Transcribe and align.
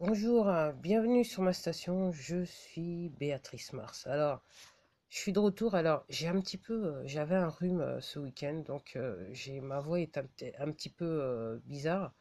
Bonjour, 0.00 0.48
euh, 0.48 0.70
bienvenue 0.70 1.24
sur 1.24 1.42
ma 1.42 1.52
station, 1.52 2.12
je 2.12 2.44
suis 2.44 3.08
Béatrice 3.18 3.72
Mars. 3.72 4.06
Alors, 4.06 4.40
je 5.08 5.18
suis 5.18 5.32
de 5.32 5.40
retour, 5.40 5.74
alors 5.74 6.04
j'ai 6.08 6.28
un 6.28 6.40
petit 6.40 6.56
peu, 6.56 6.84
euh, 6.84 7.02
j'avais 7.04 7.34
un 7.34 7.48
rhume 7.48 7.80
euh, 7.80 8.00
ce 8.00 8.20
week-end, 8.20 8.62
donc 8.64 8.96
j'ai 9.32 9.60
ma 9.60 9.80
voix 9.80 9.98
est 9.98 10.16
un, 10.16 10.70
petit 10.70 10.88
peu 10.88 11.60
bizarre, 11.64 12.14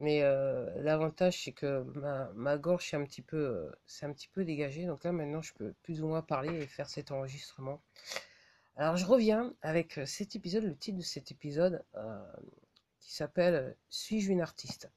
mais 0.00 0.20
l'avantage 0.82 1.44
c'est 1.44 1.52
que 1.52 1.82
ma, 2.34 2.58
gorge 2.58 2.92
est 2.92 2.96
un 2.98 3.04
petit 3.04 3.22
peu, 3.22 3.72
c'est 3.86 4.04
un 4.04 4.12
petit 4.12 4.28
peu 4.28 4.44
dégagé, 4.44 4.84
donc 4.84 5.04
là 5.04 5.12
maintenant 5.12 5.40
je 5.40 5.54
peux 5.54 5.72
plus 5.82 6.02
ou 6.02 6.08
moins 6.08 6.20
parler 6.22 6.62
et 6.62 6.66
faire 6.66 6.90
cet 6.90 7.10
enregistrement. 7.10 7.80
Alors 8.76 8.98
je 8.98 9.06
reviens 9.06 9.54
avec 9.62 9.98
cet 10.04 10.36
épisode, 10.36 10.64
le 10.64 10.76
titre 10.76 10.98
de 10.98 11.02
cet 11.02 11.32
épisode 11.32 11.82
qui 13.00 13.14
s'appelle 13.14 13.76
Suis-je 13.88 14.30
une 14.30 14.42
artiste? 14.42 14.90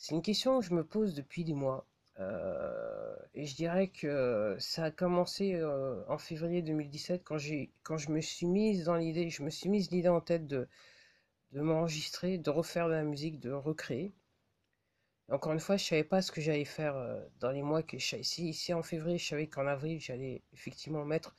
C'est 0.00 0.14
une 0.14 0.22
question 0.22 0.58
que 0.60 0.64
je 0.64 0.72
me 0.72 0.82
pose 0.82 1.12
depuis 1.12 1.44
des 1.44 1.52
mois. 1.52 1.86
Euh, 2.20 3.14
et 3.34 3.44
je 3.44 3.54
dirais 3.54 3.88
que 3.88 4.56
ça 4.58 4.84
a 4.84 4.90
commencé 4.90 5.52
euh, 5.54 6.02
en 6.08 6.16
février 6.16 6.62
2017 6.62 7.22
quand 7.22 7.36
quand 7.82 7.98
je 7.98 8.10
me 8.10 8.22
suis 8.22 8.46
mise 8.46 8.84
dans 8.84 8.96
l'idée, 8.96 9.28
je 9.28 9.42
me 9.42 9.50
suis 9.50 9.68
mise 9.68 9.90
l'idée 9.90 10.08
en 10.08 10.22
tête 10.22 10.46
de, 10.46 10.66
de 11.52 11.60
m'enregistrer, 11.60 12.38
de 12.38 12.50
refaire 12.50 12.88
de 12.88 12.94
la 12.94 13.04
musique, 13.04 13.40
de 13.40 13.52
recréer. 13.52 14.14
Encore 15.30 15.52
une 15.52 15.60
fois, 15.60 15.76
je 15.76 15.84
savais 15.84 16.02
pas 16.04 16.22
ce 16.22 16.32
que 16.32 16.40
j'allais 16.40 16.64
faire 16.64 16.96
euh, 16.96 17.22
dans 17.38 17.50
les 17.50 17.62
mois 17.62 17.82
que 17.82 17.98
je, 17.98 18.22
si, 18.22 18.54
si 18.54 18.72
en 18.72 18.82
février, 18.82 19.18
je 19.18 19.26
savais 19.28 19.48
qu'en 19.48 19.66
avril, 19.66 20.00
j'allais 20.00 20.42
effectivement 20.54 21.04
mettre 21.04 21.36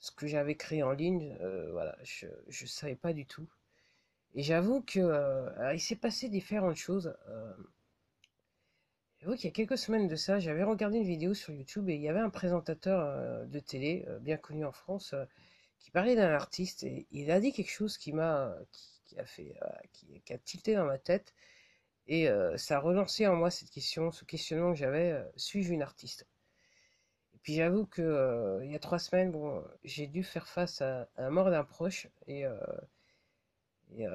ce 0.00 0.10
que 0.12 0.26
j'avais 0.26 0.54
créé 0.56 0.82
en 0.82 0.92
ligne. 0.92 1.34
voilà, 1.72 1.96
je, 2.04 2.26
je 2.48 2.66
savais 2.66 2.94
pas 2.96 3.14
du 3.14 3.24
tout. 3.24 3.48
Et 4.34 4.42
j'avoue 4.42 4.82
que 4.82 5.72
il 5.74 5.80
s'est 5.80 5.96
passé 5.96 6.28
différentes 6.28 6.76
choses. 6.76 7.16
Qu'il 9.20 9.44
y 9.44 9.48
a 9.48 9.50
quelques 9.50 9.78
semaines 9.78 10.08
de 10.08 10.16
ça, 10.16 10.38
j'avais 10.38 10.62
regardé 10.62 10.98
une 10.98 11.04
vidéo 11.04 11.34
sur 11.34 11.52
YouTube 11.52 11.88
et 11.88 11.94
il 11.94 12.02
y 12.02 12.08
avait 12.08 12.20
un 12.20 12.30
présentateur 12.30 13.00
euh, 13.00 13.44
de 13.46 13.58
télé 13.58 14.04
euh, 14.08 14.18
bien 14.18 14.36
connu 14.36 14.64
en 14.64 14.72
France 14.72 15.14
euh, 15.14 15.24
qui 15.78 15.90
parlait 15.90 16.16
d'un 16.16 16.32
artiste 16.32 16.84
et 16.84 17.06
il 17.10 17.30
a 17.30 17.40
dit 17.40 17.52
quelque 17.52 17.70
chose 17.70 17.98
qui 17.98 18.12
m'a 18.12 18.54
qui, 18.72 19.18
a 19.18 19.24
fait 19.24 19.54
qui, 19.92 20.32
a 20.32 20.38
tilté 20.38 20.74
dans 20.74 20.84
ma 20.84 20.98
tête 20.98 21.34
et 22.08 22.28
ça 22.56 22.76
a 22.76 22.80
relancé 22.80 23.26
en 23.26 23.36
moi 23.36 23.50
cette 23.50 23.70
question, 23.70 24.12
ce 24.12 24.24
questionnement 24.24 24.72
que 24.72 24.78
j'avais, 24.78 25.24
suis-je 25.36 25.72
une 25.72 25.82
artiste? 25.82 26.26
Et 27.34 27.38
puis 27.42 27.54
j'avoue 27.54 27.86
que 27.86 28.60
il 28.64 28.70
y 28.70 28.76
a 28.76 28.78
trois 28.78 28.98
semaines, 28.98 29.30
bon, 29.32 29.64
j'ai 29.84 30.06
dû 30.06 30.22
faire 30.24 30.48
face 30.48 30.80
à, 30.82 31.08
la 31.18 31.30
mort 31.30 31.50
d'un 31.50 31.64
proche 31.64 32.08
et, 32.26 32.44
et, 33.96 34.06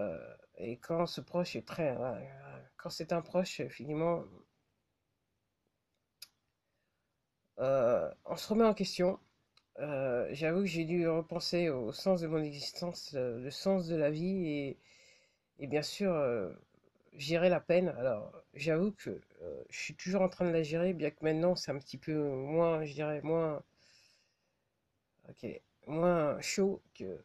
et 0.58 0.78
quand 0.78 1.06
ce 1.06 1.22
proche 1.22 1.56
est 1.56 1.68
très, 1.68 1.98
quand 2.78 2.90
c'est 2.90 3.14
un 3.14 3.22
proche, 3.22 3.62
finalement, 3.70 4.20
euh, 4.20 4.42
on 7.62 8.36
se 8.36 8.48
remet 8.50 8.66
en 8.66 8.74
question. 8.74 9.20
Euh, 9.80 10.28
j'avoue 10.32 10.62
que 10.62 10.68
j'ai 10.68 10.86
dû 10.86 11.08
repenser 11.08 11.70
au 11.70 11.92
sens 11.92 12.22
de 12.22 12.28
mon 12.28 12.44
existence, 12.44 13.14
euh, 13.16 13.40
le 13.40 13.52
sens 13.52 13.88
de 13.88 13.96
la 13.96 14.12
vie 14.12 14.78
et, 15.60 15.68
bien 15.68 15.82
sûr 15.82 16.14
euh, 16.14 16.52
gérer 17.14 17.50
la 17.50 17.60
peine. 17.60 17.90
Alors 17.90 18.32
j'avoue 18.54 18.92
que 18.92 19.10
euh, 19.42 19.64
je 19.70 19.80
suis 19.80 19.96
toujours 19.96 20.22
en 20.22 20.30
train 20.30 20.46
de 20.46 20.52
la 20.52 20.64
gérer, 20.64 20.94
bien 20.94 21.12
que 21.12 21.24
maintenant 21.24 21.56
c'est 21.56 21.72
un 21.72 21.80
petit 21.80 21.98
peu 21.98 22.14
moins, 22.14 22.84
je 22.84 22.94
dirais 22.94 23.22
moins, 23.24 23.64
ok, 25.30 25.62
moins 25.88 26.40
chaud 26.42 26.82
que, 26.96 27.20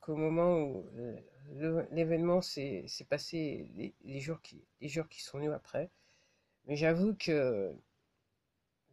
qu'au 0.00 0.16
moment 0.16 0.58
où 0.60 0.88
euh, 0.96 1.84
l'événement 1.90 2.40
s'est 2.42 2.86
passé 3.08 3.68
les, 3.74 3.94
les 4.04 4.20
jours 4.20 4.40
qui, 4.42 4.64
les 4.80 4.88
jours 4.88 5.08
qui 5.08 5.22
sont 5.22 5.38
venus 5.38 5.52
après. 5.52 5.90
Mais 6.66 6.76
j'avoue 6.76 7.14
que 7.14 7.74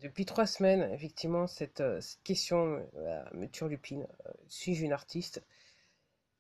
depuis 0.03 0.25
trois 0.25 0.45
semaines, 0.45 0.91
effectivement, 0.93 1.47
cette, 1.47 1.79
euh, 1.79 1.99
question 2.25 2.85
me 3.33 3.47
turlupine. 3.47 4.05
Euh, 4.27 4.31
suis-je 4.49 4.83
une 4.83 4.91
artiste? 4.91 5.41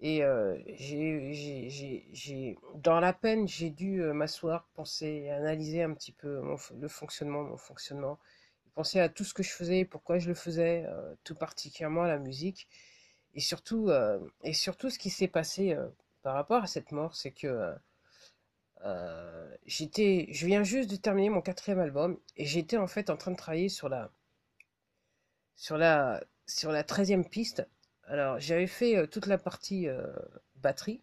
Et 0.01 0.21
euh, 0.21 0.57
j'ai, 0.75 2.57
dans 2.75 2.99
la 2.99 3.13
peine, 3.13 3.47
j'ai 3.47 3.69
dû 3.69 4.01
m'asseoir, 4.01 4.67
penser, 4.73 5.29
analyser 5.29 5.81
un 5.81 5.93
petit 5.93 6.11
peu 6.11 6.41
le 6.77 6.87
fonctionnement, 6.89 7.43
mon 7.43 7.55
fonctionnement, 7.55 8.19
penser 8.75 8.99
à 8.99 9.07
tout 9.07 9.23
ce 9.23 9.33
que 9.33 9.43
je 9.43 9.51
faisais, 9.51 9.85
pourquoi 9.85 10.19
je 10.19 10.27
le 10.27 10.33
faisais, 10.33 10.85
tout 11.23 11.35
particulièrement 11.35 12.03
à 12.03 12.09
la 12.09 12.17
musique, 12.17 12.67
et 13.33 13.39
surtout, 13.39 13.91
et 14.43 14.51
surtout 14.51 14.89
ce 14.89 14.99
qui 14.99 15.09
s'est 15.09 15.29
passé 15.29 15.77
par 16.21 16.33
rapport 16.35 16.63
à 16.63 16.67
cette 16.67 16.91
mort, 16.91 17.15
c'est 17.15 17.31
que 17.31 17.73
euh, 18.85 19.55
j'étais, 19.65 20.27
je 20.31 20.45
viens 20.45 20.63
juste 20.63 20.89
de 20.89 20.95
terminer 20.95 21.29
mon 21.29 21.41
quatrième 21.41 21.79
album, 21.79 22.19
et 22.37 22.45
j'étais 22.45 22.77
en 22.77 22.87
fait 22.87 23.09
en 23.09 23.17
train 23.17 23.31
de 23.31 23.37
travailler 23.37 23.69
sur 23.69 23.89
la, 23.89 24.11
sur 25.55 25.77
la, 25.77 26.23
sur 26.47 26.71
la 26.71 26.83
treizième 26.83 27.27
piste. 27.27 27.67
Alors, 28.05 28.39
j'avais 28.39 28.67
fait 28.67 28.97
euh, 28.97 29.07
toute 29.07 29.25
la 29.27 29.37
partie 29.37 29.87
euh, 29.87 30.13
batterie. 30.55 31.01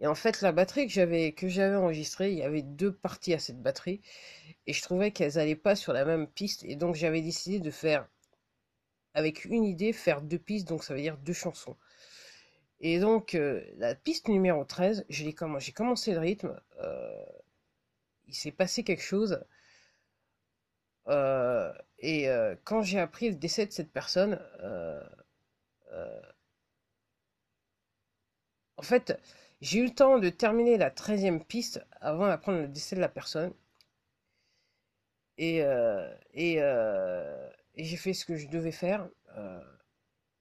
Et 0.00 0.06
en 0.08 0.14
fait, 0.16 0.40
la 0.40 0.50
batterie 0.52 0.86
que 0.86 0.92
j'avais 0.92 1.32
que 1.32 1.48
j'avais 1.48 1.76
enregistrée, 1.76 2.32
il 2.32 2.38
y 2.38 2.42
avait 2.42 2.62
deux 2.62 2.92
parties 2.92 3.34
à 3.34 3.38
cette 3.38 3.60
batterie. 3.62 4.00
Et 4.66 4.72
je 4.72 4.82
trouvais 4.82 5.12
qu'elles 5.12 5.38
allaient 5.38 5.56
pas 5.56 5.76
sur 5.76 5.92
la 5.92 6.04
même 6.04 6.26
piste. 6.26 6.64
Et 6.64 6.76
donc, 6.76 6.94
j'avais 6.94 7.20
décidé 7.22 7.60
de 7.60 7.70
faire, 7.70 8.08
avec 9.14 9.44
une 9.44 9.64
idée, 9.64 9.92
faire 9.92 10.22
deux 10.22 10.38
pistes. 10.38 10.68
Donc, 10.68 10.84
ça 10.84 10.94
veut 10.94 11.00
dire 11.00 11.18
deux 11.18 11.32
chansons. 11.32 11.76
Et 12.80 12.98
donc, 12.98 13.34
euh, 13.36 13.62
la 13.76 13.94
piste 13.94 14.26
numéro 14.28 14.64
13, 14.64 15.04
je 15.08 15.22
l'ai 15.24 15.32
comm- 15.32 15.60
j'ai 15.60 15.70
commencé 15.72 16.12
le 16.12 16.18
rythme. 16.18 16.60
euh, 16.80 17.24
il 18.28 18.34
s'est 18.36 18.52
passé 18.52 18.84
quelque 18.84 19.02
chose. 19.02 19.44
euh, 21.08 21.72
et 22.00 22.28
quand 22.64 22.82
j'ai 22.82 23.00
appris 23.00 23.28
le 23.30 23.34
décès 23.36 23.66
de 23.66 23.72
cette 23.72 23.90
personne, 23.92 24.38
En 28.78 28.82
fait, 28.82 29.20
j'ai 29.60 29.80
eu 29.80 29.84
le 29.84 29.94
temps 29.94 30.18
de 30.18 30.30
terminer 30.30 30.78
la 30.78 30.90
treizième 30.90 31.44
piste 31.44 31.84
avant 32.00 32.28
d'apprendre 32.28 32.60
le 32.62 32.68
décès 32.68 32.96
de 32.96 33.00
la 33.02 33.10
personne. 33.10 33.52
Et, 35.38 35.62
et, 36.34 36.58
j'ai 37.76 37.96
fait 37.96 38.12
ce 38.12 38.24
que 38.26 38.36
je 38.36 38.48
devais 38.48 38.72
faire. 38.72 39.08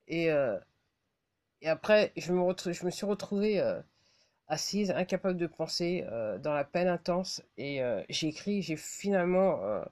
et, 0.08 0.30
et 1.62 1.70
après, 1.70 2.12
je 2.18 2.34
me, 2.34 2.54
je 2.74 2.86
me 2.86 2.92
suis 2.92 3.06
retrouvée 3.06 3.60
euh, 3.60 3.82
assise, 4.48 4.92
incapable 4.92 5.38
de 5.38 5.48
penser, 5.48 6.06
euh, 6.12 6.38
dans 6.40 6.54
la 6.54 6.64
peine 6.64 6.88
intense. 6.88 7.44
Et 7.58 7.82
euh, 7.84 8.04
j'ai 8.10 8.28
écrit, 8.28 8.62
j'ai 8.62 8.78
finalement, 8.78 9.64
euh, 9.64 9.84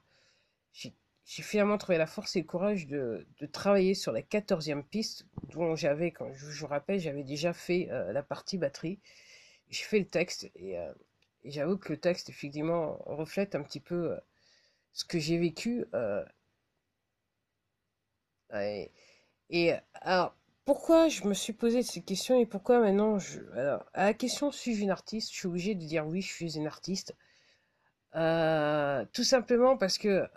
j'ai 0.72 1.42
finalement 1.42 1.78
trouvé 1.78 1.98
la 1.98 2.06
force 2.06 2.36
et 2.36 2.40
le 2.40 2.46
courage 2.46 2.86
de, 2.86 3.26
de 3.40 3.46
travailler 3.46 3.94
sur 3.94 4.12
la 4.12 4.22
quatorzième 4.22 4.84
piste, 4.84 5.26
dont 5.52 5.74
j'avais, 5.76 6.12
quand 6.12 6.32
je 6.34 6.46
vous 6.46 6.66
rappelle, 6.66 7.00
j'avais 7.00 7.24
déjà 7.24 7.52
fait 7.52 7.88
la 7.90 8.22
partie 8.22 8.58
batterie. 8.58 9.00
J'ai 9.70 9.84
fait 9.84 9.98
le 9.98 10.06
texte 10.06 10.50
et, 10.56 10.76
j'avoue 11.44 11.78
que 11.78 11.92
le 11.92 11.98
texte, 11.98 12.28
effectivement, 12.30 12.98
reflète 13.06 13.54
un 13.56 13.62
petit 13.62 13.80
peu 13.80 14.16
ce 14.92 15.04
que 15.04 15.18
j'ai 15.18 15.38
vécu. 15.38 15.86
et, 19.50 19.72
alors, 19.94 20.36
pourquoi 20.66 21.08
je 21.08 21.24
me 21.24 21.32
suis 21.32 21.52
posé 21.52 21.82
ces 21.82 22.02
questions 22.02 22.38
et 22.38 22.44
pourquoi 22.44 22.80
maintenant 22.80 23.18
je... 23.18 23.40
Alors, 23.54 23.86
à 23.94 24.04
la 24.04 24.14
question 24.14 24.50
suis-je 24.50 24.82
une 24.82 24.90
artiste, 24.90 25.30
je 25.32 25.36
suis 25.36 25.46
obligé 25.46 25.74
de 25.74 25.84
dire 25.84 26.06
oui, 26.06 26.20
je 26.20 26.32
suis 26.32 26.56
une 26.56 26.66
artiste. 26.66 27.14
Euh, 28.16 29.04
tout 29.12 29.24
simplement 29.24 29.76
parce 29.76 29.96
que 29.96 30.28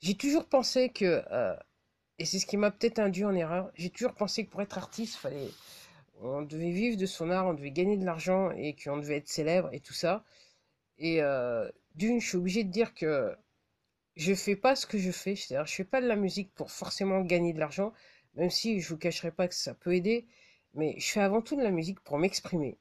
j'ai 0.00 0.14
toujours 0.14 0.46
pensé 0.46 0.90
que, 0.90 1.24
euh, 1.30 1.56
et 2.18 2.26
c'est 2.26 2.38
ce 2.38 2.46
qui 2.46 2.56
m'a 2.58 2.70
peut-être 2.70 2.98
induit 2.98 3.24
en 3.24 3.34
erreur, 3.34 3.70
j'ai 3.76 3.90
toujours 3.90 4.14
pensé 4.14 4.44
que 4.44 4.50
pour 4.50 4.60
être 4.60 4.76
artiste, 4.76 5.16
fallait, 5.16 5.48
on 6.20 6.42
devait 6.42 6.70
vivre 6.70 6.98
de 6.98 7.06
son 7.06 7.30
art, 7.30 7.46
on 7.46 7.54
devait 7.54 7.70
gagner 7.70 7.96
de 7.96 8.04
l'argent 8.04 8.50
et 8.50 8.74
qu'on 8.76 8.98
devait 8.98 9.16
être 9.16 9.28
célèbre 9.28 9.70
et 9.72 9.80
tout 9.80 9.94
ça. 9.94 10.22
Et 10.98 11.22
euh, 11.22 11.70
d'une, 11.94 12.20
je 12.20 12.28
suis 12.28 12.36
obligé 12.36 12.64
de 12.64 12.70
dire 12.70 12.94
que 12.94 13.34
je 14.16 14.34
fais 14.34 14.56
pas 14.56 14.76
ce 14.76 14.86
que 14.86 14.98
je 14.98 15.10
fais, 15.10 15.36
c'est-à-dire 15.36 15.66
je 15.66 15.74
fais 15.74 15.84
pas 15.84 16.00
de 16.00 16.06
la 16.06 16.16
musique 16.16 16.52
pour 16.54 16.70
forcément 16.70 17.20
gagner 17.22 17.52
de 17.52 17.58
l'argent, 17.58 17.92
même 18.34 18.50
si 18.50 18.80
je 18.80 18.88
vous 18.88 18.98
cacherai 18.98 19.30
pas 19.30 19.48
que 19.48 19.54
ça 19.54 19.74
peut 19.74 19.94
aider, 19.94 20.26
mais 20.74 20.94
je 20.98 21.10
fais 21.12 21.20
avant 21.20 21.42
tout 21.42 21.56
de 21.56 21.62
la 21.62 21.70
musique 21.70 22.00
pour 22.00 22.18
m'exprimer. 22.18 22.78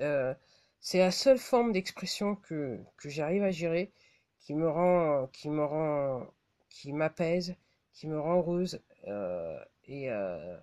Euh, 0.00 0.34
c'est 0.80 0.98
la 0.98 1.10
seule 1.10 1.38
forme 1.38 1.72
d'expression 1.72 2.36
que, 2.36 2.78
que 2.96 3.08
j'arrive 3.08 3.42
à 3.42 3.50
gérer, 3.50 3.92
qui 4.40 4.54
me 4.54 4.68
rend, 4.68 5.28
qui 5.32 5.48
me 5.50 5.64
rend, 5.64 6.26
qui 6.68 6.92
m'apaise, 6.92 7.56
qui 7.92 8.06
me 8.08 8.20
rend 8.20 8.36
heureuse, 8.36 8.80
euh, 9.08 9.58
et, 9.86 10.10
euh, 10.10 10.56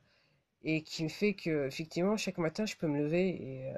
et 0.64 0.84
qui 0.84 1.04
me 1.04 1.10
fait 1.10 1.34
que, 1.34 1.68
effectivement, 1.68 2.18
chaque 2.18 2.38
matin, 2.38 2.66
je 2.66 2.76
peux 2.76 2.88
me 2.88 3.00
lever 3.00 3.30
et, 3.30 3.74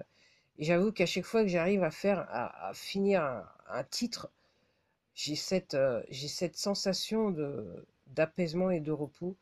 j'avoue 0.60 0.92
qu'à 0.92 1.06
chaque 1.06 1.26
fois 1.26 1.42
que 1.44 1.50
j'arrive 1.50 1.84
à 1.84 1.92
faire, 1.92 2.26
à, 2.30 2.72
finir 2.74 3.24
un 3.68 3.84
titre, 3.84 4.32
j'ai 5.16 5.36
cette, 5.36 5.74
euh, 5.76 6.04
cette 6.12 6.58
sensation 6.58 7.34
d'apaisement 8.08 8.70
et 8.70 8.82
de 8.82 8.92
repos 8.92 9.36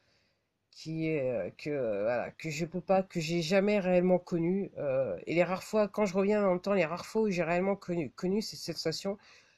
qui 0.71 1.07
est 1.07 1.31
euh, 1.31 1.49
que 1.57 2.01
voilà 2.03 2.31
que 2.31 2.49
je 2.49 2.65
peux 2.65 2.81
pas 2.81 3.03
que 3.03 3.19
j'ai 3.19 3.41
jamais 3.41 3.79
réellement 3.79 4.19
connu 4.19 4.71
euh, 4.77 5.17
et 5.27 5.35
les 5.35 5.43
rares 5.43 5.63
fois 5.63 5.87
quand 5.87 6.05
je 6.05 6.15
reviens 6.15 6.41
dans 6.41 6.53
le 6.53 6.59
temps 6.59 6.73
les 6.73 6.85
rares 6.85 7.05
fois 7.05 7.23
où 7.23 7.29
j'ai 7.29 7.43
réellement 7.43 7.75
connu 7.75 8.09
connu 8.11 8.41
cette 8.41 8.59
sensation 8.59 9.17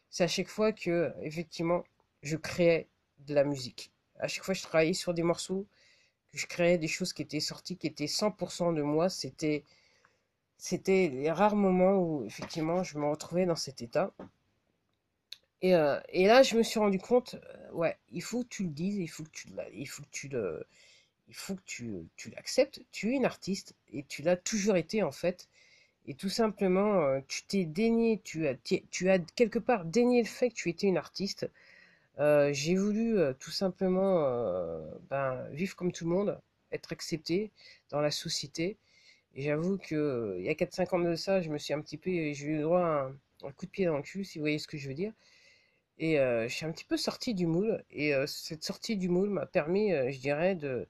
c'est 0.10 0.24
à 0.24 0.28
chaque 0.28 0.48
fois 0.50 0.72
que 0.74 1.14
effectivement 1.22 1.84
je 2.24 2.38
créais 2.38 2.88
de 3.28 3.34
la 3.36 3.44
musique. 3.44 3.92
À 4.20 4.28
chaque 4.28 4.44
fois 4.44 4.54
je 4.54 4.64
travaillais 4.64 4.94
sur 4.94 5.14
des 5.14 5.24
morceaux 5.24 5.68
que 6.32 6.38
je 6.38 6.48
créais 6.48 6.78
des 6.78 6.88
choses 6.88 7.14
qui 7.14 7.22
étaient 7.22 7.40
sorties 7.40 7.78
qui 7.78 7.88
étaient 7.88 8.06
100% 8.06 8.74
de 8.74 8.82
moi. 8.82 9.10
C'était 9.10 9.64
c'était 10.58 11.10
les 11.10 11.32
rares 11.32 11.56
moments 11.56 11.98
où 11.98 12.26
effectivement 12.26 12.84
je 12.84 12.98
me 12.98 13.06
retrouvais 13.10 13.46
dans 13.46 13.56
cet 13.56 13.82
état 13.82 14.14
et, 15.62 15.76
euh, 15.76 16.00
et 16.10 16.28
là 16.28 16.44
je 16.44 16.56
me 16.58 16.64
suis 16.64 16.80
rendu 16.80 17.00
compte 17.00 17.36
ouais 17.74 17.98
il 18.12 18.22
faut 18.22 18.44
que 18.44 18.50
tu 18.50 18.64
le 18.64 18.70
dises 18.70 18.98
il 18.98 19.08
faut 19.08 19.24
que 19.24 19.30
tu 19.32 19.48
il 19.74 19.88
faut 19.88 20.04
que 20.04 20.10
tu 20.12 20.28
le 20.28 20.66
il 21.28 21.36
faut 21.36 21.56
que 21.56 21.62
tu, 21.66 22.08
tu 22.16 22.30
l'acceptes. 22.32 22.82
Tu 22.92 23.12
es 23.12 23.16
une 23.16 23.26
artiste 23.26 23.76
et 23.92 24.04
tu 24.04 24.22
l'as 24.22 24.38
toujours 24.38 24.76
été 24.78 25.04
en 25.04 25.12
fait. 25.12 25.48
Et 26.08 26.14
tout 26.16 26.30
simplement, 26.30 27.02
euh, 27.02 27.20
tu 27.28 27.44
t'es 27.46 27.66
dénié, 27.66 28.22
tu 28.24 28.48
as, 28.48 28.56
tu 28.92 29.10
as 29.10 29.20
quelque 29.20 29.60
part 29.60 29.86
dénié 29.86 30.22
le 30.22 30.28
fait 30.28 30.50
que 30.50 30.56
tu 30.56 30.70
étais 30.70 30.88
une 30.88 30.98
artiste. 30.98 31.50
Euh, 32.20 32.54
j'ai 32.54 32.76
voulu 32.76 33.18
euh, 33.18 33.34
tout 33.34 33.52
simplement 33.52 34.22
ben, 35.10 35.48
vivre 35.52 35.76
comme 35.76 35.92
tout 35.92 36.06
le 36.06 36.12
monde, 36.12 36.40
être 36.72 36.92
accepté 36.94 37.52
dans 37.90 38.02
la 38.02 38.12
société. 38.12 38.78
Et 39.36 39.44
j'avoue 39.44 39.78
que 39.78 40.38
il 40.40 40.46
y 40.46 40.50
a 40.50 40.54
4-5 40.54 40.96
ans 40.96 41.00
de 41.00 41.16
ça, 41.16 41.42
je 41.42 41.50
me 41.50 41.58
suis 41.58 41.74
un 41.74 41.82
petit 41.82 41.98
peu, 41.98 42.12
j'ai 42.12 42.46
eu 42.46 42.62
droit 42.62 42.82
à 42.82 43.12
un, 43.44 43.52
coup 43.52 43.66
de 43.66 43.72
pied 43.72 43.86
dans 43.86 43.98
le 43.98 44.04
cul, 44.04 44.24
si 44.24 44.40
vous 44.40 44.44
voyez 44.44 44.60
ce 44.60 44.68
que 44.68 44.78
je 44.78 44.88
veux 44.88 44.94
dire. 44.94 45.12
Et 46.00 46.18
je 46.18 46.48
suis 46.50 46.66
un 46.66 46.72
petit 46.72 46.86
peu 46.86 46.98
sorti 46.98 47.34
du 47.34 47.48
moule. 47.48 47.84
Et 47.92 48.14
cette 48.28 48.64
sortie 48.64 48.98
du 48.98 49.10
moule 49.10 49.30
m'a 49.30 49.46
permis, 49.46 49.92
je 49.92 50.20
dirais, 50.20 50.56
de, 50.56 50.88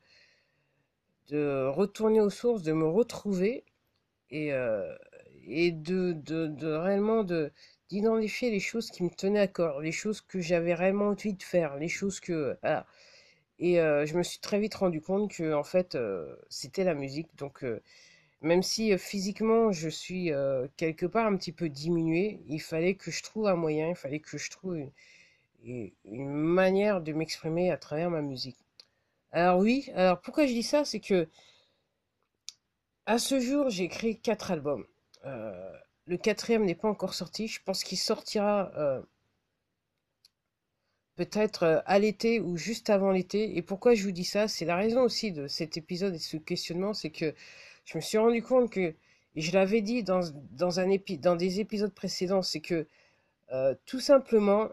retourner 1.70 2.22
aux 2.22 2.30
sources, 2.30 2.64
de 2.64 2.74
me 2.74 2.88
retrouver 2.88 3.64
et, 4.30 4.54
euh, 4.54 4.96
de, 5.48 6.74
réellement 6.76 7.24
de 7.24 7.52
d'identifier 7.90 8.50
les 8.50 8.60
choses 8.60 8.90
qui 8.90 9.04
me 9.04 9.10
tenaient 9.12 9.40
à 9.40 9.48
cœur, 9.48 9.80
les 9.80 9.92
choses 9.92 10.20
que 10.20 10.42
j'avais 10.42 10.74
réellement 10.74 11.10
envie 11.10 11.34
de 11.36 11.44
faire, 11.44 11.76
les 11.78 11.88
choses 11.88 12.20
que. 12.20 12.58
Et 13.60 13.80
euh, 13.80 14.06
je 14.06 14.18
me 14.18 14.24
suis 14.24 14.40
très 14.40 14.60
vite 14.60 14.76
rendu 14.76 15.02
compte 15.02 15.32
que 15.32 15.54
en 15.54 15.64
fait 15.64 15.96
euh, 15.96 16.36
c'était 16.50 16.84
la 16.84 16.96
musique. 16.96 17.30
Donc 17.38 17.64
même 18.42 18.64
si 18.64 18.98
physiquement 18.98 19.72
je 19.72 19.90
suis 19.90 20.32
quelque 20.78 21.06
part 21.06 21.26
un 21.28 21.36
petit 21.38 21.52
peu 21.52 21.70
diminué, 21.70 22.42
il 22.48 22.62
fallait 22.62 22.96
que 22.96 23.12
je 23.12 23.24
trouve 23.24 23.48
un 23.48 23.56
moyen, 23.56 23.90
il 23.90 23.96
fallait 23.96 24.20
que 24.20 24.38
je 24.38 24.50
trouve 24.50 24.78
une, 25.64 25.92
manière 26.06 27.02
de 27.02 27.14
m'exprimer 27.14 27.72
à 27.72 27.78
travers 27.78 28.10
ma 28.10 28.22
musique. 28.22 28.58
Alors 29.32 29.60
oui, 29.60 29.90
alors 29.96 30.22
pourquoi 30.22 30.46
je 30.46 30.54
dis 30.54 30.64
ça, 30.64 30.86
c'est 30.86 31.00
que 31.00 31.28
à 33.06 33.20
ce 33.20 33.40
jour, 33.40 33.70
j'ai 33.70 33.84
écrit 33.84 34.20
quatre 34.20 34.52
albums. 34.52 34.86
Euh, 35.26 35.72
le 36.06 36.18
quatrième 36.18 36.66
n'est 36.66 36.76
pas 36.76 36.88
encore 36.88 37.14
sorti. 37.14 37.48
Je 37.48 37.62
pense 37.64 37.84
qu'il 37.84 37.98
sortira 37.98 38.72
euh, 38.78 39.02
peut-être 41.16 41.64
euh, 41.64 41.82
à 41.86 42.00
l'été 42.00 42.40
ou 42.40 42.58
juste 42.58 42.90
avant 42.90 43.12
l'été. 43.12 43.58
Et 43.58 43.62
pourquoi 43.62 43.94
je 43.96 44.04
vous 44.04 44.12
dis 44.12 44.24
ça? 44.24 44.48
C'est 44.48 44.66
la 44.66 44.76
raison 44.76 45.02
aussi 45.02 45.32
de 45.32 45.48
cet 45.48 45.78
épisode 45.78 46.16
et 46.16 46.18
de 46.18 46.24
ce 46.24 46.38
questionnement, 46.38 46.94
c'est 46.94 47.12
que 47.12 47.34
je 47.86 47.98
me 47.98 48.02
suis 48.02 48.18
rendu 48.18 48.42
compte 48.44 48.72
que, 48.72 48.96
et 49.36 49.42
je 49.42 49.54
l'avais 49.54 49.82
dit 49.82 50.04
dans, 50.04 50.22
des 51.36 51.60
épisodes 51.60 51.94
précédents, 51.94 52.42
c'est 52.42 52.62
que 52.62 52.88
tout 53.86 54.00
simplement, 54.00 54.70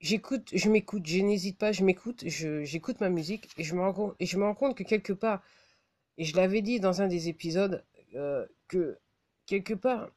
j'écoute, 0.00 0.48
je 0.52 0.68
m'écoute, 0.68 1.06
je 1.06 1.18
n'hésite 1.18 1.58
pas, 1.58 1.72
je 1.72 1.84
m'écoute, 1.84 2.24
j'écoute 2.26 3.00
ma 3.00 3.08
musique 3.08 3.48
et 3.56 3.64
je 3.64 3.74
me 3.74 3.80
rends 3.82 4.14
je 4.20 4.36
me 4.36 4.44
rends 4.44 4.54
compte 4.54 4.76
que 4.76 4.84
quelque 4.84 5.12
part, 5.12 5.42
et 6.18 6.24
je 6.24 6.36
l'avais 6.36 6.62
dit 6.62 6.80
dans 6.80 7.00
un 7.00 7.06
des 7.06 7.28
épisodes, 7.28 7.84
euh, 8.14 8.46
que 8.66 8.98
quelque 9.46 9.74
part, 9.74 10.10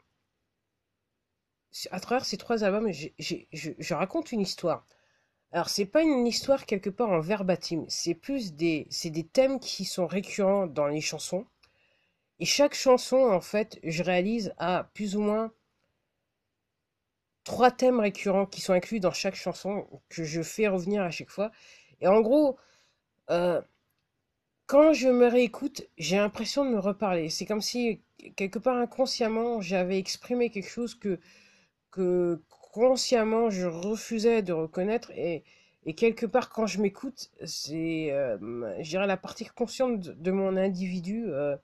à 1.92 2.00
travers 2.00 2.26
ces 2.26 2.38
trois 2.38 2.64
albums, 2.64 2.92
je, 2.92 3.94
raconte 3.94 4.32
une 4.32 4.42
histoire. 4.42 4.86
Alors 5.54 5.70
c'est 5.70 5.86
pas 5.86 6.02
une 6.02 6.28
histoire 6.28 6.66
quelque 6.66 6.90
part 6.90 7.10
en 7.10 7.22
verbatim, 7.22 7.86
c'est 7.88 8.16
plus 8.16 8.54
des, 8.54 8.86
c'est 8.90 9.10
des 9.10 9.26
thèmes 9.26 9.60
qui 9.62 9.86
sont 9.86 10.06
récurrents 10.08 10.68
dans 10.68 10.88
les 10.88 11.00
chansons. 11.02 11.46
Et 12.40 12.46
chaque 12.46 12.76
chanson, 12.76 13.18
en 13.18 13.42
fait, 13.42 13.80
je 13.84 14.04
réalise 14.04 14.54
à 14.58 14.90
plus 14.94 15.16
ou 15.16 15.22
moins 15.22 15.54
trois 17.44 17.70
thèmes 17.72 18.00
récurrents 18.00 18.46
qui 18.48 18.62
sont 18.62 18.74
inclus 18.74 19.00
dans 19.00 19.12
chaque 19.12 19.36
chanson 19.36 19.88
que 20.10 20.24
je 20.24 20.42
fais 20.42 20.68
revenir 20.68 21.04
à 21.04 21.12
chaque 21.12 21.30
fois. 21.30 21.52
Et 22.02 22.08
en 22.08 22.22
gros, 22.22 22.58
euh, 23.32 23.62
quand 24.66 24.94
je 24.94 25.10
me 25.10 25.28
réécoute, 25.28 25.84
j'ai 25.98 26.16
l'impression 26.18 26.66
de 26.66 26.72
me 26.72 26.80
reparler. 26.80 27.30
C'est 27.30 27.46
comme 27.46 27.62
si, 27.62 28.02
quelque 28.36 28.58
part 28.60 28.78
inconsciemment, 28.78 29.62
j'avais 29.62 29.98
exprimé 30.00 30.50
quelque 30.50 30.70
chose 30.70 30.96
que, 30.96 31.20
que 31.92 32.42
consciemment 32.72 33.50
je 33.50 33.68
refusais 33.68 34.42
de 34.42 34.54
reconnaître. 34.54 35.12
Et, 35.12 35.44
et 35.86 35.94
quelque 35.94 36.26
part, 36.26 36.50
quand 36.50 36.68
je 36.68 36.82
m'écoute, 36.82 37.32
c'est, 37.46 38.12
euh, 38.12 38.38
la 38.94 39.18
partie 39.18 39.46
consciente 39.46 40.00
de, 40.00 40.32
mon 40.32 40.56
individu 40.58 41.26
euh, 41.28 41.56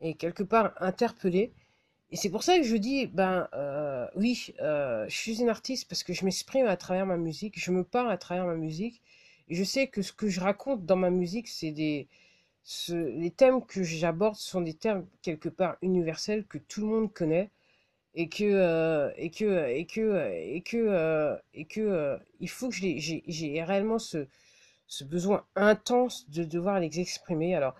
est 0.00 0.14
quelque 0.14 0.42
part 0.42 0.72
interpellée. 0.80 1.52
Et 2.10 2.16
c'est 2.16 2.30
pour 2.30 2.42
ça 2.42 2.56
que 2.58 2.64
je 2.64 2.76
dis, 2.76 3.06
ben 3.06 3.48
euh, 3.54 4.06
oui, 4.16 4.54
euh, 4.60 5.06
je 5.08 5.16
suis 5.16 5.40
une 5.40 5.50
artiste 5.50 5.88
parce 5.88 6.02
que 6.02 6.14
je 6.14 6.24
m'exprime 6.24 6.66
à 6.66 6.76
travers 6.76 7.04
ma 7.06 7.18
musique, 7.18 7.58
je 7.58 7.70
me 7.70 7.84
parle 7.84 8.10
à 8.10 8.16
travers 8.18 8.46
ma 8.46 8.54
musique. 8.54 9.02
Et 9.48 9.54
je 9.54 9.64
sais 9.64 9.88
que 9.88 10.02
ce 10.02 10.12
que 10.12 10.28
je 10.28 10.40
raconte 10.40 10.86
dans 10.86 10.96
ma 10.96 11.10
musique, 11.10 11.48
c'est 11.48 11.72
des... 11.72 12.08
Ce, 12.64 12.92
les 12.92 13.30
thèmes 13.30 13.64
que 13.64 13.82
j'aborde 13.82 14.36
sont 14.36 14.60
des 14.60 14.74
thèmes 14.74 15.06
quelque 15.22 15.48
part 15.48 15.76
universels 15.82 16.46
que 16.46 16.58
tout 16.58 16.82
le 16.82 16.86
monde 16.88 17.12
connaît 17.12 17.50
et 18.18 18.28
que 18.28 18.44
euh, 18.44 19.12
et 19.16 19.30
que 19.30 19.68
et 19.68 19.86
que 19.86 20.04
et 20.56 20.60
que 20.60 20.76
euh, 20.76 21.36
et 21.54 21.64
que 21.66 21.80
euh, 21.80 22.18
il 22.40 22.50
faut 22.50 22.68
que 22.68 22.74
j'ai 22.74 23.62
réellement 23.62 24.00
ce 24.00 24.26
ce 24.88 25.04
besoin 25.04 25.44
intense 25.54 26.28
de 26.28 26.42
devoir 26.44 26.80
les 26.80 26.98
exprimer. 26.98 27.54
Alors 27.54 27.74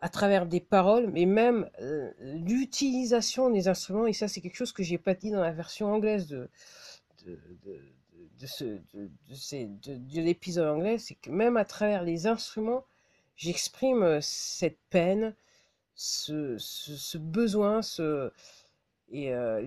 à 0.00 0.08
travers 0.08 0.44
des 0.46 0.60
paroles, 0.60 1.08
mais 1.10 1.24
même 1.24 1.70
euh, 1.80 2.10
l'utilisation 2.20 3.48
des 3.48 3.68
instruments, 3.68 4.06
et 4.06 4.12
ça 4.12 4.28
c'est 4.28 4.40
quelque 4.40 4.56
chose 4.56 4.72
que 4.72 4.82
j'ai 4.82 4.98
pas 4.98 5.14
dit 5.14 5.30
dans 5.30 5.40
la 5.40 5.52
version 5.52 5.92
anglaise 5.92 6.26
de, 6.26 6.50
de, 7.24 7.38
de, 7.64 7.80
de 8.40 8.46
ce, 8.46 8.64
de, 8.64 9.08
de, 9.84 9.96
de 9.96 10.20
l'épisode 10.20 10.68
anglais, 10.68 10.98
c'est 10.98 11.14
que 11.14 11.30
même 11.30 11.56
à 11.56 11.64
travers 11.64 12.02
les 12.02 12.26
instruments, 12.26 12.84
j'exprime 13.36 14.02
euh, 14.02 14.18
cette 14.20 14.78
peine, 14.90 15.34
ce, 15.94 16.56
ce 16.58 17.18
besoin, 17.18 17.82
ce, 17.82 18.30
et, 19.10 19.32
euh, 19.32 19.62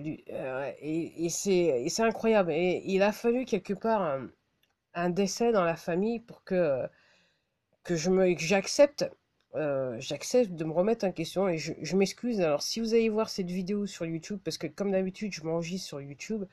et, 0.80 1.28
c'est 1.30 2.02
incroyable. 2.02 2.52
Et 2.52 2.82
il 2.86 3.02
a 3.02 3.12
fallu 3.12 3.44
quelque 3.44 3.74
part 3.74 4.20
un, 4.94 5.10
décès 5.10 5.52
dans 5.52 5.64
la 5.64 5.76
famille 5.76 6.20
pour 6.20 6.44
que, 6.44 6.86
que 7.84 7.96
j'accepte 7.96 9.10
euh, 9.56 9.98
de 9.98 10.64
me 10.64 10.72
remettre 10.72 11.04
en 11.06 11.12
question 11.12 11.48
et 11.48 11.58
je, 11.58 11.96
m'excuse. 11.96 12.40
Alors, 12.40 12.62
si 12.62 12.80
vous 12.80 12.94
allez 12.94 13.08
voir 13.08 13.28
cette 13.30 13.50
vidéo 13.50 13.86
sur 13.86 14.06
YouTube, 14.06 14.38
parce 14.44 14.58
que 14.58 14.66
comme 14.66 14.92
d'habitude, 14.92 15.32
je 15.32 15.42
m'enregistre 15.42 15.88
sur 15.88 16.00
YouTube, 16.00 16.44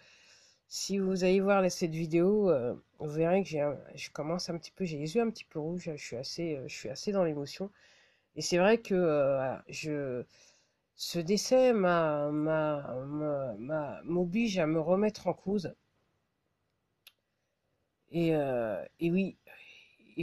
si 0.68 0.98
vous 0.98 1.24
allez 1.24 1.40
voir 1.40 1.70
cette 1.72 1.92
vidéo, 1.92 2.50
euh, 2.50 2.74
vous 3.00 3.10
verrez 3.10 3.44
que 3.44 3.50
j'ai, 3.50 3.70
je 3.96 4.10
commence 4.12 4.50
un 4.50 4.58
petit 4.58 4.72
peu, 4.72 4.86
j'ai 4.86 4.98
les 4.98 5.16
yeux 5.16 5.22
un 5.22 5.30
petit 5.30 5.46
peu 5.46 5.60
rouges, 5.60 5.92
je 5.96 6.04
suis 6.04 6.18
assez, 6.18 6.56
euh, 6.58 6.64
je 6.68 6.76
suis 6.76 6.90
assez 6.90 7.12
dans 7.12 7.24
l'émotion. 7.24 7.72
Et 8.36 8.42
c'est 8.42 8.58
vrai 8.58 8.78
que 8.80 8.96
je, 9.70 10.24
ce 10.98 11.20
décès 11.20 11.74
m'oblige 14.04 14.60
à 14.60 14.68
me 14.68 14.80
remettre 14.80 15.28
en 15.28 15.34
cause. 15.34 15.74
Et, 18.12 18.30
et 19.00 19.12
oui, 19.12 19.38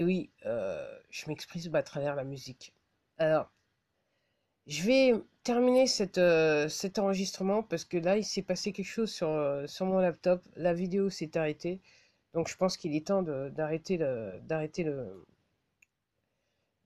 oui, 0.03 0.31
euh, 0.47 0.87
je 1.11 1.29
m'exprime 1.29 1.75
à 1.75 1.83
travers 1.83 2.17
la 2.17 2.25
musique. 2.25 2.75
Alors, 3.19 3.51
je 4.67 4.83
vais 4.83 5.15
terminer 5.45 5.87
euh, 6.19 6.69
cet 6.69 6.99
enregistrement 6.99 7.63
parce 7.63 7.85
que 7.85 7.97
là, 7.99 8.17
il 8.17 8.25
s'est 8.25 8.43
passé 8.43 8.73
quelque 8.73 8.87
chose 8.87 9.13
sur, 9.13 9.29
euh, 9.29 9.67
sur 9.67 9.87
mon 9.87 9.99
laptop. 9.99 10.43
La 10.57 10.75
vidéo 10.75 11.11
s'est 11.11 11.37
arrêtée. 11.37 11.81
Donc, 12.35 12.49
je 12.49 12.57
pense 12.57 12.77
qu'il 12.77 12.97
est 12.97 13.07
temps 13.07 13.23
d'arrêter 13.23 13.97
le, 13.99 14.43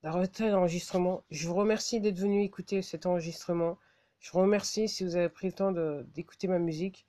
d'arrêter 0.03 0.43
le, 0.43 0.49
d'arrêter 0.49 0.49
l'enregistrement. 0.49 1.23
Je 1.31 1.47
vous 1.47 1.55
remercie 1.55 1.99
d'être 2.01 2.19
venu 2.19 2.43
écouter 2.43 2.81
cet 2.81 3.05
enregistrement. 3.05 3.77
Je 4.19 4.31
vous 4.31 4.39
remercie 4.39 4.87
si 4.87 5.03
vous 5.03 5.15
avez 5.15 5.29
pris 5.29 5.47
le 5.47 5.53
temps 5.53 5.71
d'écouter 5.71 6.47
ma 6.47 6.59
musique 6.59 7.05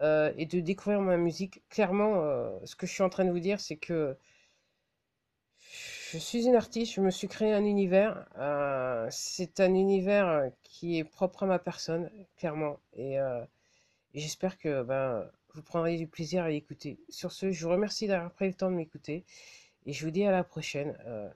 et 0.00 0.46
de 0.46 0.60
découvrir 0.60 1.00
ma 1.00 1.16
musique. 1.16 1.62
Clairement, 1.70 2.16
ce 2.64 2.76
que 2.76 2.86
je 2.86 2.92
suis 2.92 3.02
en 3.02 3.08
train 3.08 3.24
de 3.24 3.30
vous 3.30 3.40
dire, 3.40 3.60
c'est 3.60 3.76
que 3.76 4.16
je 6.14 6.18
suis 6.20 6.46
une 6.46 6.54
artiste, 6.54 6.94
je 6.94 7.00
me 7.00 7.10
suis 7.10 7.26
créé 7.26 7.52
un 7.52 7.64
univers. 7.64 8.24
Euh, 8.38 9.08
c'est 9.10 9.58
un 9.58 9.74
univers 9.74 10.28
euh, 10.28 10.48
qui 10.62 10.98
est 10.98 11.02
propre 11.02 11.42
à 11.42 11.46
ma 11.46 11.58
personne, 11.58 12.08
clairement. 12.36 12.78
Et, 12.94 13.18
euh, 13.18 13.44
j'espère 14.14 14.56
que 14.58 14.84
ben, 14.84 15.28
vous 15.54 15.62
prendrez 15.62 15.96
du 15.96 16.06
plaisir 16.06 16.44
à 16.44 16.50
l'écouter. 16.50 17.00
Sur 17.08 17.32
ce, 17.32 17.50
je 17.50 17.64
vous 17.64 17.72
remercie 17.72 18.06
d'avoir 18.06 18.30
pris 18.32 18.46
le 18.46 18.54
temps 18.54 18.70
de 18.70 18.76
m'écouter. 18.76 19.24
Et 19.86 19.92
je 19.92 20.04
vous 20.04 20.10
dis 20.10 20.24
à 20.24 20.30
la 20.30 20.44
prochaine. 20.44 20.96
Euh, 21.06 21.28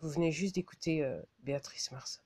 vous 0.00 0.10
venez 0.10 0.32
juste 0.32 0.54
d'écouter 0.54 1.02
euh, 1.04 1.20
Béatrice 1.40 1.90
Mars. 1.92 2.22